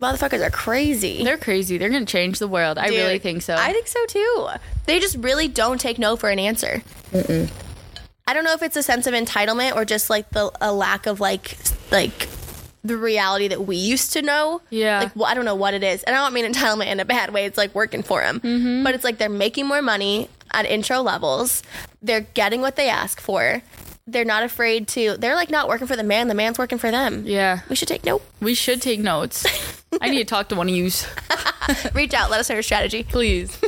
[0.00, 1.24] motherfuckers are crazy.
[1.24, 1.78] They're crazy.
[1.78, 2.78] They're gonna change the world.
[2.78, 3.54] I really think so.
[3.54, 4.48] I think so too.
[4.84, 6.82] They just really don't take no for an answer.
[7.14, 11.06] I don't know if it's a sense of entitlement or just like the a lack
[11.06, 11.56] of like
[11.90, 12.28] like
[12.86, 14.60] the reality that we used to know.
[14.70, 15.00] Yeah.
[15.00, 17.04] Like well, I don't know what it is, and I don't mean entitlement in a
[17.04, 17.44] bad way.
[17.46, 18.84] It's like working for them, Mm-hmm.
[18.84, 21.62] but it's like they're making more money at intro levels.
[22.02, 23.62] They're getting what they ask for.
[24.06, 25.16] They're not afraid to.
[25.18, 26.28] They're like not working for the man.
[26.28, 27.24] The man's working for them.
[27.26, 28.22] yeah, We should take note.
[28.40, 29.44] we should take notes.
[30.00, 30.90] I need to talk to one of you,
[31.94, 32.30] Reach out.
[32.30, 33.02] Let us know your strategy.
[33.02, 33.58] please.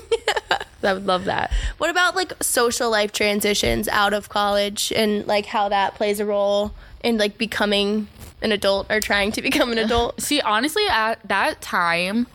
[0.82, 1.50] I would love that.
[1.78, 6.24] What about like social life transitions out of college and like how that plays a
[6.26, 8.06] role in like becoming
[8.42, 10.20] an adult or trying to become an adult?
[10.20, 12.26] See, honestly, at that time,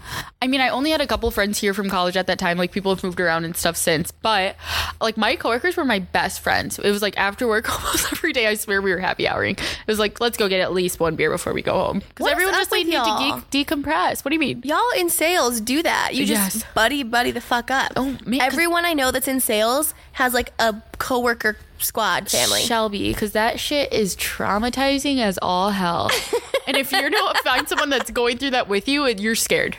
[0.41, 2.57] I mean, I only had a couple friends here from college at that time.
[2.57, 4.11] Like, people have moved around and stuff since.
[4.11, 4.55] But,
[5.01, 6.77] like, my coworkers were my best friends.
[6.79, 8.47] It was like after work almost every day.
[8.47, 9.55] I swear we were happy houring.
[9.55, 11.99] It was like, let's go get at least one beer before we go home.
[12.09, 13.41] Because everyone just like y'all?
[13.41, 14.23] to de- decompress.
[14.25, 14.61] What do you mean?
[14.65, 16.13] Y'all in sales do that.
[16.15, 16.65] You just Yes.
[16.73, 17.93] buddy buddy the fuck up.
[17.95, 22.61] Oh, man, Everyone I know that's in sales has like a coworker squad family.
[22.61, 26.09] Shelby, because that shit is traumatizing as all hell.
[26.67, 29.77] and if you don't find someone that's going through that with you, and you're scared.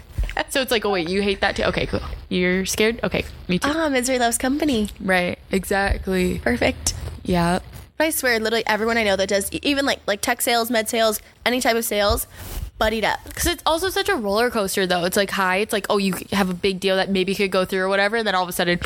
[0.49, 1.65] So it's like, oh wait, you hate that too?
[1.65, 2.01] Okay, cool.
[2.29, 3.01] You're scared?
[3.05, 3.71] Okay, me too.
[3.73, 4.89] Ah, misery loves company.
[5.01, 6.39] right, exactly.
[6.41, 6.95] Perfect.
[7.23, 7.61] Yeah.
[7.97, 10.89] But I swear, literally everyone I know that does even like like tech sales, med
[10.89, 12.27] sales, any type of sales,
[12.79, 13.21] buddied up.
[13.25, 15.05] Because it's also such a roller coaster, though.
[15.05, 15.59] It's like high.
[15.59, 18.17] It's like, oh, you have a big deal that maybe could go through or whatever.
[18.17, 18.81] And then all of a sudden,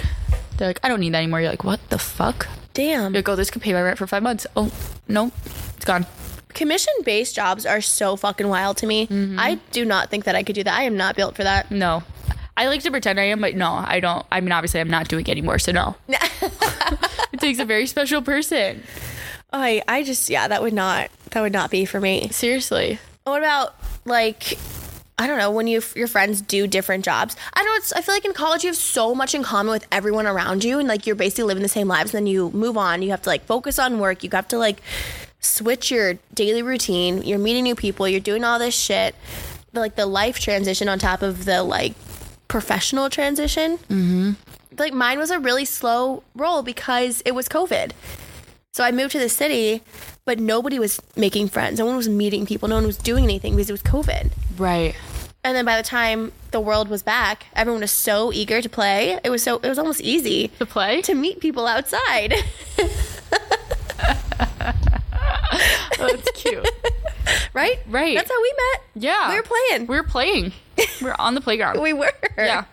[0.58, 1.40] they're like, I don't need that anymore.
[1.40, 2.46] You're like, what the fuck?
[2.74, 3.14] Damn.
[3.14, 4.46] You're like, oh, this could pay my rent for five months.
[4.56, 4.70] Oh,
[5.08, 5.32] no,
[5.76, 6.06] it's gone.
[6.50, 9.06] Commission based jobs are so fucking wild to me.
[9.06, 9.38] Mm-hmm.
[9.38, 10.76] I do not think that I could do that.
[10.76, 11.70] I am not built for that.
[11.70, 12.02] No.
[12.56, 14.26] I like to pretend I am, but no, I don't.
[14.32, 15.94] I mean, obviously, I'm not doing it anymore, so no.
[16.08, 18.82] it takes a very special person.
[19.52, 22.28] I I just yeah, that would not that would not be for me.
[22.30, 22.98] Seriously.
[23.22, 24.58] What about like
[25.18, 27.36] I don't know when you your friends do different jobs.
[27.52, 27.78] I don't.
[27.78, 30.62] It's, I feel like in college you have so much in common with everyone around
[30.62, 32.14] you, and like you're basically living the same lives.
[32.14, 33.02] And then you move on.
[33.02, 34.22] You have to like focus on work.
[34.22, 34.80] You have to like
[35.40, 37.22] switch your daily routine.
[37.22, 38.08] You're meeting new people.
[38.08, 39.14] You're doing all this shit.
[39.72, 41.94] The, like the life transition on top of the like
[42.46, 43.78] professional transition.
[43.78, 44.32] Mm-hmm.
[44.78, 47.90] Like mine was a really slow roll because it was COVID.
[48.72, 49.82] So I moved to the city,
[50.24, 51.80] but nobody was making friends.
[51.80, 52.68] No one was meeting people.
[52.68, 54.30] No one was doing anything because it was COVID.
[54.56, 54.94] Right.
[55.48, 59.18] And then by the time the world was back, everyone was so eager to play.
[59.24, 61.00] It was so it was almost easy To play?
[61.00, 62.34] to meet people outside.
[65.98, 66.68] That's cute.
[67.54, 67.78] right?
[67.88, 68.14] Right.
[68.14, 68.82] That's how we met.
[68.96, 69.30] Yeah.
[69.30, 69.86] We were playing.
[69.86, 70.52] We were playing.
[70.76, 71.80] We were on the playground.
[71.82, 72.12] We were.
[72.36, 72.64] yeah.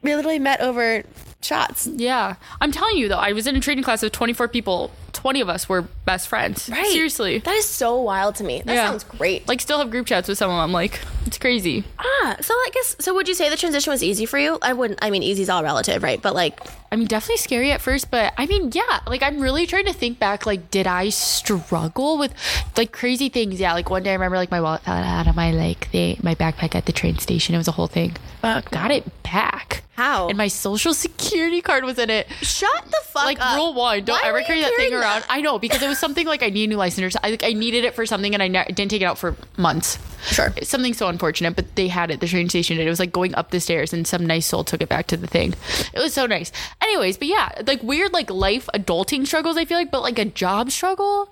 [0.00, 1.02] We literally met over
[1.42, 1.86] shots.
[1.86, 2.36] Yeah.
[2.62, 4.92] I'm telling you, though, I was in a training class of 24 people.
[5.12, 6.68] 20 of us were best friends.
[6.68, 6.86] Right.
[6.86, 7.38] Seriously.
[7.38, 8.62] That is so wild to me.
[8.64, 8.86] That Yeah.
[8.90, 9.48] sounds great.
[9.48, 10.72] Like, still have group chats with some of them.
[10.72, 11.84] Like, it's crazy.
[11.98, 14.58] ah, so I guess so would you say the transition was easy for you?
[14.62, 16.20] I wouldn't I mean easy's all relative, right?
[16.20, 16.60] But like
[16.92, 19.92] I mean, definitely scary at first, but I mean, yeah, like I'm really trying to
[19.92, 20.46] think back.
[20.46, 22.32] Like, did I struggle with
[22.76, 23.58] like crazy things?
[23.58, 26.16] Yeah, like one day I remember like my wallet fell out of my like the
[26.22, 27.54] my backpack at the train station.
[27.54, 28.16] It was a whole thing.
[28.42, 28.70] Fuck.
[28.70, 29.82] Got it back.
[29.96, 30.28] How?
[30.28, 32.26] And my social security card was in it.
[32.42, 33.44] Shut the fuck Like up.
[33.52, 35.20] Like rule one, don't Why ever carry that thing around.
[35.22, 35.26] that?
[35.28, 37.16] I know because it was something like I need a new license.
[37.22, 39.36] I like I needed it for something and I ne- didn't take it out for
[39.56, 39.98] months.
[40.26, 40.52] Sure.
[40.56, 43.12] It's something so unfortunate, but they had it the train station and it was like
[43.12, 45.54] going up the stairs and some nice soul took it back to the thing.
[45.92, 46.52] It was so nice.
[46.80, 50.24] Anyways, but yeah, like weird like life adulting struggles I feel like, but like a
[50.24, 51.30] job struggle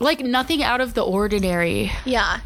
[0.00, 1.92] like nothing out of the ordinary.
[2.04, 2.40] Yeah.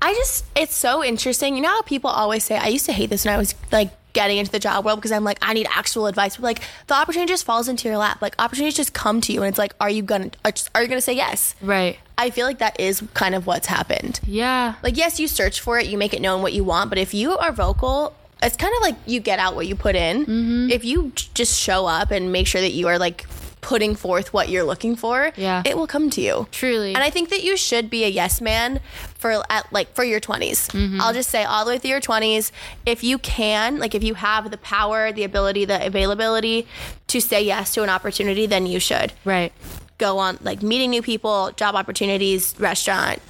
[0.00, 1.56] I just, it's so interesting.
[1.56, 3.90] You know how people always say, I used to hate this when I was like
[4.12, 6.36] getting into the job world because I'm like, I need actual advice.
[6.36, 8.22] But like, the opportunity just falls into your lap.
[8.22, 10.30] Like, opportunities just come to you, and it's like, are you gonna,
[10.74, 11.54] are you gonna say yes?
[11.62, 11.98] Right.
[12.16, 14.20] I feel like that is kind of what's happened.
[14.26, 14.74] Yeah.
[14.82, 17.14] Like, yes, you search for it, you make it known what you want, but if
[17.14, 20.22] you are vocal, it's kind of like you get out what you put in.
[20.22, 20.70] Mm-hmm.
[20.70, 23.26] If you just show up and make sure that you are like
[23.60, 25.62] putting forth what you're looking for, Yeah.
[25.64, 26.46] it will come to you.
[26.52, 26.94] Truly.
[26.94, 28.80] And I think that you should be a yes man
[29.18, 30.70] for at like for your 20s.
[30.70, 31.00] Mm-hmm.
[31.00, 32.50] I'll just say all the way through your 20s,
[32.86, 36.66] if you can, like if you have the power, the ability, the availability
[37.08, 39.52] to say yes to an opportunity, then you should right.
[39.98, 43.20] go on like meeting new people, job opportunities, restaurant,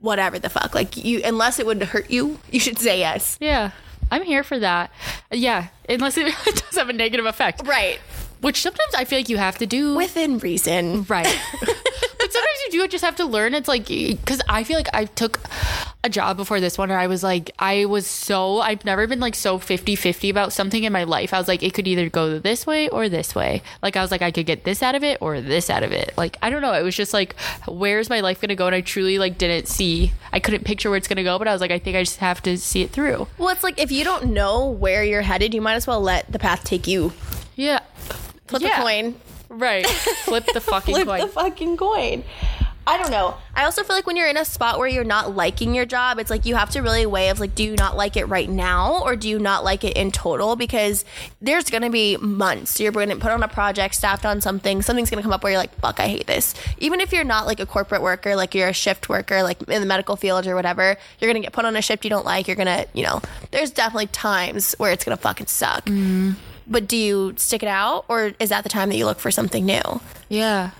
[0.00, 0.74] whatever the fuck.
[0.74, 3.36] Like you unless it would hurt you, you should say yes.
[3.40, 3.70] Yeah.
[4.08, 4.92] I'm here for that.
[5.32, 7.66] Yeah, unless it does have a negative effect.
[7.66, 7.98] Right.
[8.40, 11.04] Which sometimes I feel like you have to do Within reason.
[11.04, 11.24] Right.
[11.60, 13.54] but sometimes you do just have to learn.
[13.54, 15.40] It's like, because I feel like I took
[16.04, 19.20] a job before this one and I was like, I was so, I've never been
[19.20, 21.34] like so 50 50 about something in my life.
[21.34, 23.62] I was like, it could either go this way or this way.
[23.82, 25.92] Like, I was like, I could get this out of it or this out of
[25.92, 26.12] it.
[26.16, 26.72] Like, I don't know.
[26.72, 27.34] It was just like,
[27.66, 28.66] where's my life going to go?
[28.66, 31.48] And I truly like didn't see, I couldn't picture where it's going to go, but
[31.48, 33.26] I was like, I think I just have to see it through.
[33.38, 36.30] Well, it's like if you don't know where you're headed, you might as well let
[36.30, 37.12] the path take you.
[37.56, 37.80] Yeah.
[38.48, 38.76] Flip Yeah.
[38.76, 39.14] the coin.
[39.48, 39.86] Right.
[39.86, 41.20] Flip the fucking Flip coin.
[41.20, 42.24] the fucking coin.
[42.88, 43.34] I don't know.
[43.56, 46.20] I also feel like when you're in a spot where you're not liking your job,
[46.20, 48.48] it's like you have to really weigh of like, do you not like it right
[48.48, 50.54] now or do you not like it in total?
[50.54, 51.04] Because
[51.40, 55.22] there's gonna be months you're gonna put on a project, staffed on something, something's gonna
[55.22, 56.54] come up where you're like, fuck, I hate this.
[56.78, 59.80] Even if you're not like a corporate worker, like you're a shift worker, like in
[59.80, 62.46] the medical field or whatever, you're gonna get put on a shift you don't like.
[62.46, 65.86] You're gonna, you know, there's definitely times where it's gonna fucking suck.
[65.86, 66.34] Mm-hmm.
[66.66, 69.30] But do you stick it out or is that the time that you look for
[69.30, 70.00] something new?
[70.28, 70.70] yeah.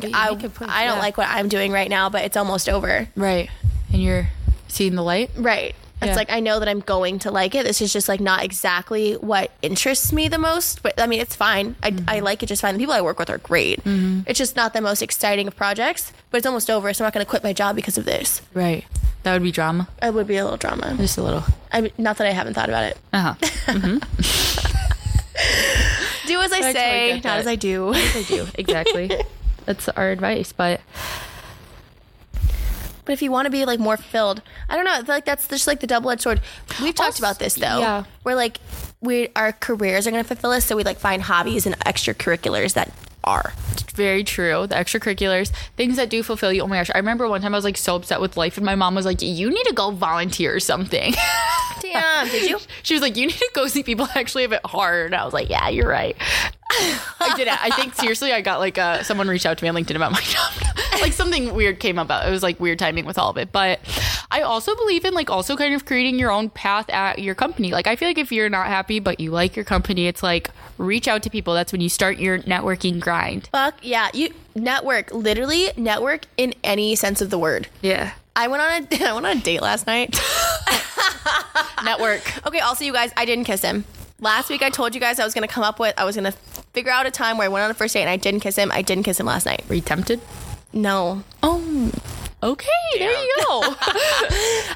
[0.00, 0.98] I, point, I don't yeah.
[1.00, 3.08] like what I'm doing right now, but it's almost over.
[3.16, 3.50] Right.
[3.92, 4.28] And you're
[4.68, 5.30] seeing the light?
[5.36, 5.74] Right.
[6.00, 7.66] It's like I know that I'm going to like it.
[7.66, 11.34] This is just like not exactly what interests me the most, but I mean it's
[11.34, 11.74] fine.
[11.82, 12.08] I, Mm-hmm.
[12.08, 12.74] I like it just fine.
[12.74, 13.80] The people I work with are great.
[13.84, 16.92] It's just not the most exciting of projects, but it's almost over.
[16.94, 18.40] So I'm not going to quit my job because of this.
[18.54, 18.84] Right.
[19.24, 19.88] That would be drama.
[20.02, 20.94] It would be a little drama.
[20.96, 21.42] Just a little.
[21.72, 22.98] I mean, not that I haven't thought about it.
[23.12, 23.74] Uh huh.
[26.26, 27.94] Do as I, totally say, not as I do.
[27.94, 28.46] As I do.
[28.56, 29.10] Exactly.
[29.64, 30.52] That's our advice.
[30.52, 30.80] But
[33.04, 34.92] But if you want to be like more filled, I don't know.
[34.92, 36.40] I feel like that's just like the double edged sword.
[36.82, 37.78] We've talked Also- about this though.
[37.78, 38.04] yeah.
[38.24, 38.60] Where like
[39.00, 42.74] we our careers are going to fulfill us, so we like find hobbies and extracurriculars
[42.74, 42.92] that
[43.24, 43.52] are.
[43.94, 44.66] very true.
[44.66, 46.62] The extracurriculars, things that do fulfill you.
[46.62, 46.90] Oh my gosh.
[46.94, 49.04] I remember one time I was like so upset with life, and my mom was
[49.04, 51.14] like, You need to go volunteer or something.
[51.80, 52.58] Damn, did you?
[52.82, 55.06] she was like, You need to go see people actually have it hard.
[55.06, 56.16] And I was like, Yeah, you're right.
[56.70, 57.64] I did it.
[57.64, 60.12] I think seriously, I got like uh, someone reached out to me on LinkedIn about
[60.12, 60.52] my job.
[61.00, 62.26] like something weird came about.
[62.26, 63.52] It was like weird timing with all of it.
[63.52, 63.80] But
[64.30, 67.72] I also believe in like also kind of creating your own path at your company.
[67.72, 70.50] Like I feel like if you're not happy but you like your company, it's like
[70.76, 71.54] reach out to people.
[71.54, 73.48] That's when you start your networking grind.
[73.52, 75.12] Fuck yeah, you network.
[75.12, 77.68] Literally network in any sense of the word.
[77.80, 78.12] Yeah.
[78.36, 80.18] I went on a I went on a date last night.
[81.84, 82.46] Network.
[82.46, 83.84] Okay, also you guys, I didn't kiss him.
[84.20, 86.32] Last week I told you guys I was gonna come up with I was gonna
[86.72, 88.56] figure out a time where I went on a first date and I didn't kiss
[88.56, 88.70] him.
[88.72, 89.64] I didn't kiss him last night.
[89.68, 90.20] Were you tempted?
[90.72, 91.24] No.
[91.42, 91.90] Oh.
[92.42, 93.60] Okay, there you go.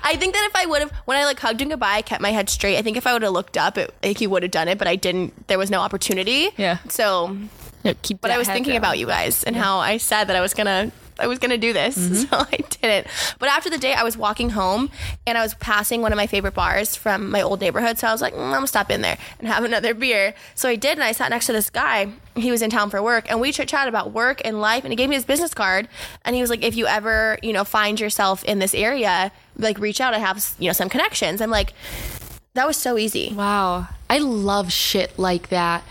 [0.03, 2.20] I think that if I would have, when I like hugged him goodbye, I kept
[2.20, 2.77] my head straight.
[2.77, 4.79] I think if I would have looked up, it, like, he would have done it,
[4.79, 5.46] but I didn't.
[5.48, 6.48] There was no opportunity.
[6.57, 6.79] Yeah.
[6.88, 7.37] So,
[7.85, 8.79] Yeah, keep but I was thinking down.
[8.79, 10.90] about you guys and how I said that I was gonna,
[11.23, 12.15] I was gonna do this, Mm-hmm.
[12.15, 13.07] so I didn't.
[13.39, 14.91] But after the day, I was walking home
[15.27, 18.13] and I was passing one of my favorite bars from my old neighborhood, so I
[18.13, 20.35] was like, mm, I'm gonna stop in there and have another beer.
[20.55, 22.09] So I did, and I sat next to this guy.
[22.35, 24.85] He was in town for work, and we chit chat about work and life.
[24.85, 25.87] And he gave me his business card,
[26.25, 29.79] and he was like, if you ever, you know, find yourself in this area, like
[29.79, 30.15] reach out.
[30.15, 31.41] I have, you know, some connections.
[31.41, 31.75] I'm like,
[32.55, 33.33] that was so easy.
[33.35, 33.87] Wow.
[34.12, 35.83] I love shit like that.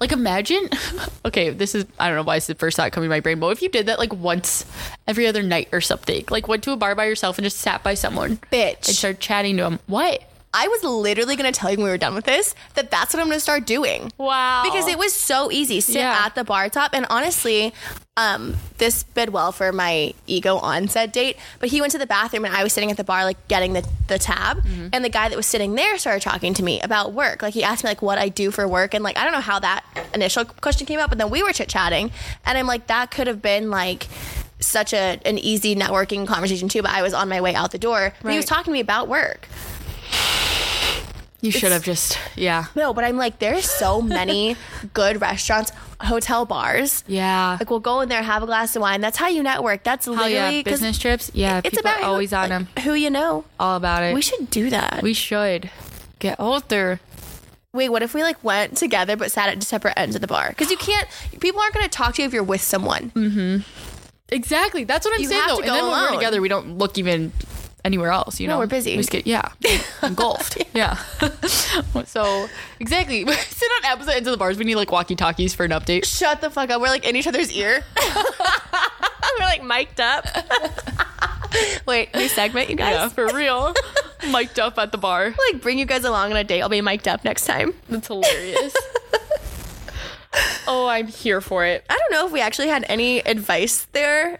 [0.00, 0.68] Like imagine
[1.24, 3.40] okay, this is I don't know why it's the first thought coming to my brain,
[3.40, 4.66] but if you did that like once
[5.06, 6.26] every other night or something.
[6.28, 8.86] Like went to a bar by yourself and just sat by someone Bitch.
[8.86, 9.78] and started chatting to them.
[9.86, 10.22] What?
[10.52, 13.14] I was literally going to tell you when we were done with this that that's
[13.14, 14.12] what I'm going to start doing.
[14.18, 14.62] Wow.
[14.64, 15.80] Because it was so easy.
[15.80, 16.22] Sit Yeah.
[16.26, 16.90] at the bar top.
[16.92, 17.72] And honestly,
[18.16, 21.36] um, this bid well for my ego onset date.
[21.60, 23.74] But he went to the bathroom and I was sitting at the bar, like getting
[23.74, 24.58] the, the tab.
[24.64, 24.88] Mm-hmm.
[24.92, 27.42] And the guy that was sitting there started talking to me about work.
[27.42, 28.92] Like he asked me like what I do for work.
[28.92, 29.84] And like, I don't know how that
[30.14, 32.10] initial question came up, but then we were chit chatting.
[32.44, 34.08] And I'm like, that could have been like,
[34.62, 37.78] such a an easy networking conversation too, but I was on my way out the
[37.78, 38.12] door.
[38.22, 39.48] But he was talking to me about work.
[41.42, 42.66] You should have just yeah.
[42.74, 44.56] No, but I'm like, there's so many
[44.92, 47.02] good restaurants, hotel bars.
[47.06, 47.56] Yeah.
[47.58, 49.00] Like we'll go in there, have a glass of wine.
[49.00, 49.82] That's how you network.
[49.82, 51.30] That's Hell literally yeah, business trips.
[51.34, 52.84] Yeah, It's people about are who- always on like, them.
[52.84, 53.44] Who you know.
[53.58, 54.14] All about it.
[54.14, 55.02] We should do that.
[55.02, 55.70] we should
[56.18, 57.00] get older.
[57.72, 60.48] Wait, what if we like went together but sat at separate ends of the bar?
[60.50, 61.06] Because you can't.
[61.40, 63.10] People aren't going to talk to you if you're with someone.
[63.14, 63.56] Mm hmm.
[64.32, 64.84] Exactly.
[64.84, 65.58] That's what I'm You saying though.
[65.60, 67.32] and then when we're together, we don't look even
[67.84, 68.40] anywhere else.
[68.40, 68.92] You No, know, we're busy.
[68.92, 69.48] We just get yeah,
[70.02, 70.62] engulfed.
[70.74, 70.94] yeah.
[72.06, 74.58] so exactly, sit on opposite ends of the bars.
[74.58, 76.04] We need like walkie talkies for an update.
[76.04, 76.80] Shut the fuck up.
[76.80, 77.82] We're like in each other's ear.
[79.38, 80.26] we're like mic'd up.
[81.86, 82.94] Wait, new segment, you guys.
[82.94, 83.74] Yeah, for real.
[84.30, 85.34] Mic'd up at the bar.
[85.52, 86.60] Like bring you guys along on a date.
[86.62, 87.74] I'll be mic'd up next time.
[87.88, 88.74] That's hilarious.
[90.68, 91.84] oh, I'm here for it.
[91.90, 94.38] I don't know if we actually had any advice there.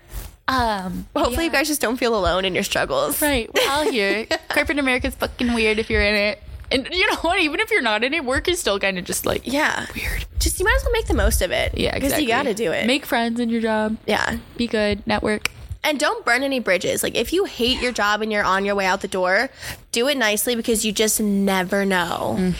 [0.51, 3.23] Um, Hopefully, you guys just don't feel alone in your struggles.
[3.23, 3.49] right.
[3.55, 4.27] We're all here.
[4.49, 6.43] Corporate America's fucking weird if you're in it.
[6.73, 7.41] And you know what?
[7.41, 9.87] Even if you're not in it, work is still kind of just like Yeah.
[9.95, 10.25] weird.
[10.39, 11.77] Just you might as well make the most of it.
[11.77, 12.25] Yeah, Because exactly.
[12.25, 12.87] you got to do it.
[12.87, 13.97] Make friends in your job.
[14.07, 14.39] yeah.
[14.57, 15.07] Be good.
[15.07, 15.51] Network.
[15.83, 17.03] And don't burn any bridges.
[17.03, 19.51] Like if you hate your job and you're on your way out the door,
[19.93, 22.53] do it nicely because you just never know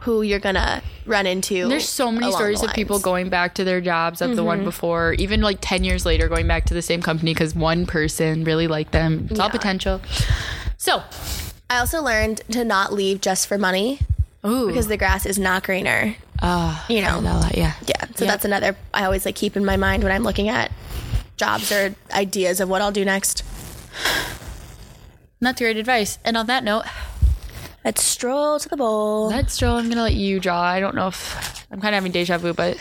[0.00, 1.68] who you're gonna run into.
[1.68, 5.12] There's so many stories of people going back to their jobs of the one before,
[5.14, 8.66] even like 10 years later, going back to the same company because one person really
[8.66, 9.28] liked them.
[9.30, 10.00] It's all potential.
[10.78, 11.02] So,
[11.68, 13.98] I also learned to not leave just for money
[14.46, 16.16] ooh, because the grass is not greener.
[16.42, 17.20] uh, you know.
[17.54, 17.74] yeah.
[17.86, 18.04] Yeah.
[18.16, 18.32] So Yep.
[18.32, 20.72] that's another I always like keep in my mind when I'm looking at
[21.36, 23.44] jobs or ideas of what I'll do next.
[25.40, 26.18] That's great advice.
[26.24, 26.84] And on that note,
[27.84, 29.28] Let's stroll to the bowl.
[29.28, 30.60] let's Joe, I'm gonna let you draw.
[30.60, 32.76] I don't know if I'm kind of having deja vu, but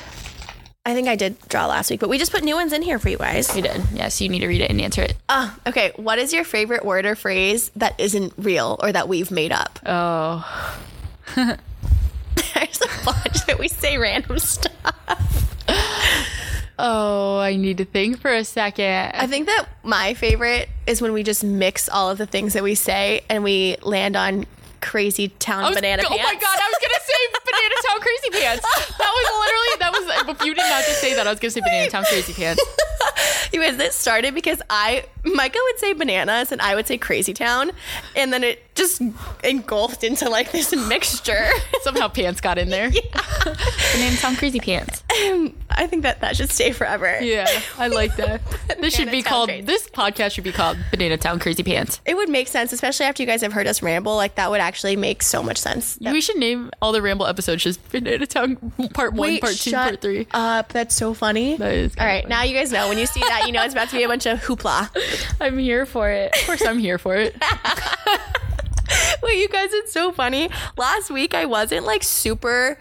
[0.86, 3.00] I think I did draw last week, but we just put new ones in here
[3.00, 3.54] for you guys.
[3.56, 3.82] we did.
[3.94, 5.16] Yes, you need to read it and answer it.
[5.30, 5.92] Ah, okay.
[5.96, 9.80] What is your favorite word or phrase that isn't real or that we've made up?
[9.86, 10.76] Oh,
[11.36, 14.74] There's a bunch that we say random stuff.
[16.80, 19.12] oh, I need to think for a second.
[19.14, 22.64] I think that my favorite is when we just mix all of the things that
[22.64, 24.46] we say and we land on
[24.82, 26.24] crazy town was- banana oh pants.
[26.24, 28.66] Oh my god, I was gonna say Banana Town Crazy Pants.
[28.98, 30.38] That was literally that was.
[30.40, 32.64] If you did not just say that, I was gonna say Banana Town Crazy Pants.
[33.52, 37.34] You guys, this started because I, Micah would say bananas and I would say crazy
[37.34, 37.72] town.
[38.16, 39.02] And then it just
[39.44, 41.50] engulfed into like this mixture.
[41.82, 42.90] Somehow pants got in there.
[43.94, 45.04] Banana Town Crazy Pants.
[45.26, 47.20] Um, I think that that should stay forever.
[47.22, 48.42] Yeah, I like that.
[48.80, 49.50] This should be Town called.
[49.50, 49.66] Crazy.
[49.66, 52.00] This podcast should be called Banana Town Crazy Pants.
[52.06, 54.16] It would make sense, especially after you guys have heard us ramble.
[54.16, 55.96] Like that would actually make so much sense.
[55.96, 58.56] That- We should name all the Ramble episodes just Banana Town
[58.94, 60.28] Part One, Wait, Part Two, Part Three.
[60.32, 60.72] Up.
[60.72, 61.58] That's so funny.
[61.58, 62.26] That is all funny.
[62.28, 62.88] now you guys know.
[62.88, 64.90] When you see that, you know it's about to be a bunch of hoopla.
[65.40, 66.36] I'm here for it.
[66.36, 67.36] Of course, I'm here for it.
[69.24, 70.50] Wait, you guys, it's so funny.
[70.78, 72.78] Last week I wasn't like super.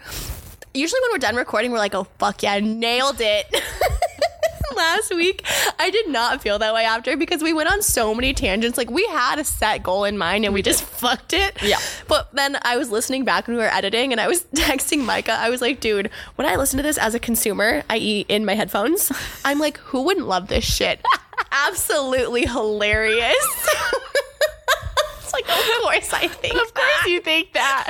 [0.73, 3.45] Usually when we're done recording, we're like, oh fuck yeah, nailed it.
[4.75, 5.45] Last week,
[5.79, 8.77] I did not feel that way after because we went on so many tangents.
[8.77, 11.61] Like we had a set goal in mind and we just fucked it.
[11.61, 11.79] Yeah.
[12.07, 15.33] But then I was listening back when we were editing and I was texting Micah.
[15.33, 18.53] I was like, dude, when I listen to this as a consumer, i.e., in my
[18.53, 19.11] headphones,
[19.43, 21.03] I'm like, who wouldn't love this shit?
[21.51, 23.35] Absolutely hilarious.
[25.19, 26.55] it's like, of course I think.
[26.55, 27.89] Of course, you think that.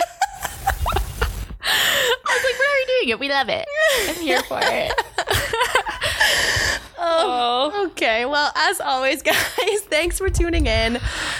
[1.61, 3.19] I was like, "We're already doing it.
[3.19, 3.65] We love it.
[4.07, 4.93] I'm here for it."
[6.99, 10.95] Um, oh, Okay, well, as always, guys, thanks for tuning in.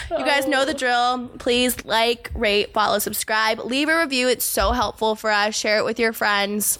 [0.09, 0.77] You guys know the oh.
[0.77, 1.27] drill.
[1.37, 4.29] Please like, rate, follow, subscribe, leave a review.
[4.29, 5.55] It's so helpful for us.
[5.55, 6.79] Share it with your friends.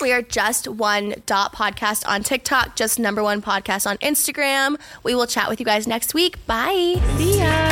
[0.00, 4.80] We are just one dot podcast on TikTok, just number one podcast on Instagram.
[5.02, 6.44] We will chat with you guys next week.
[6.46, 6.96] Bye.
[7.16, 7.70] See ya.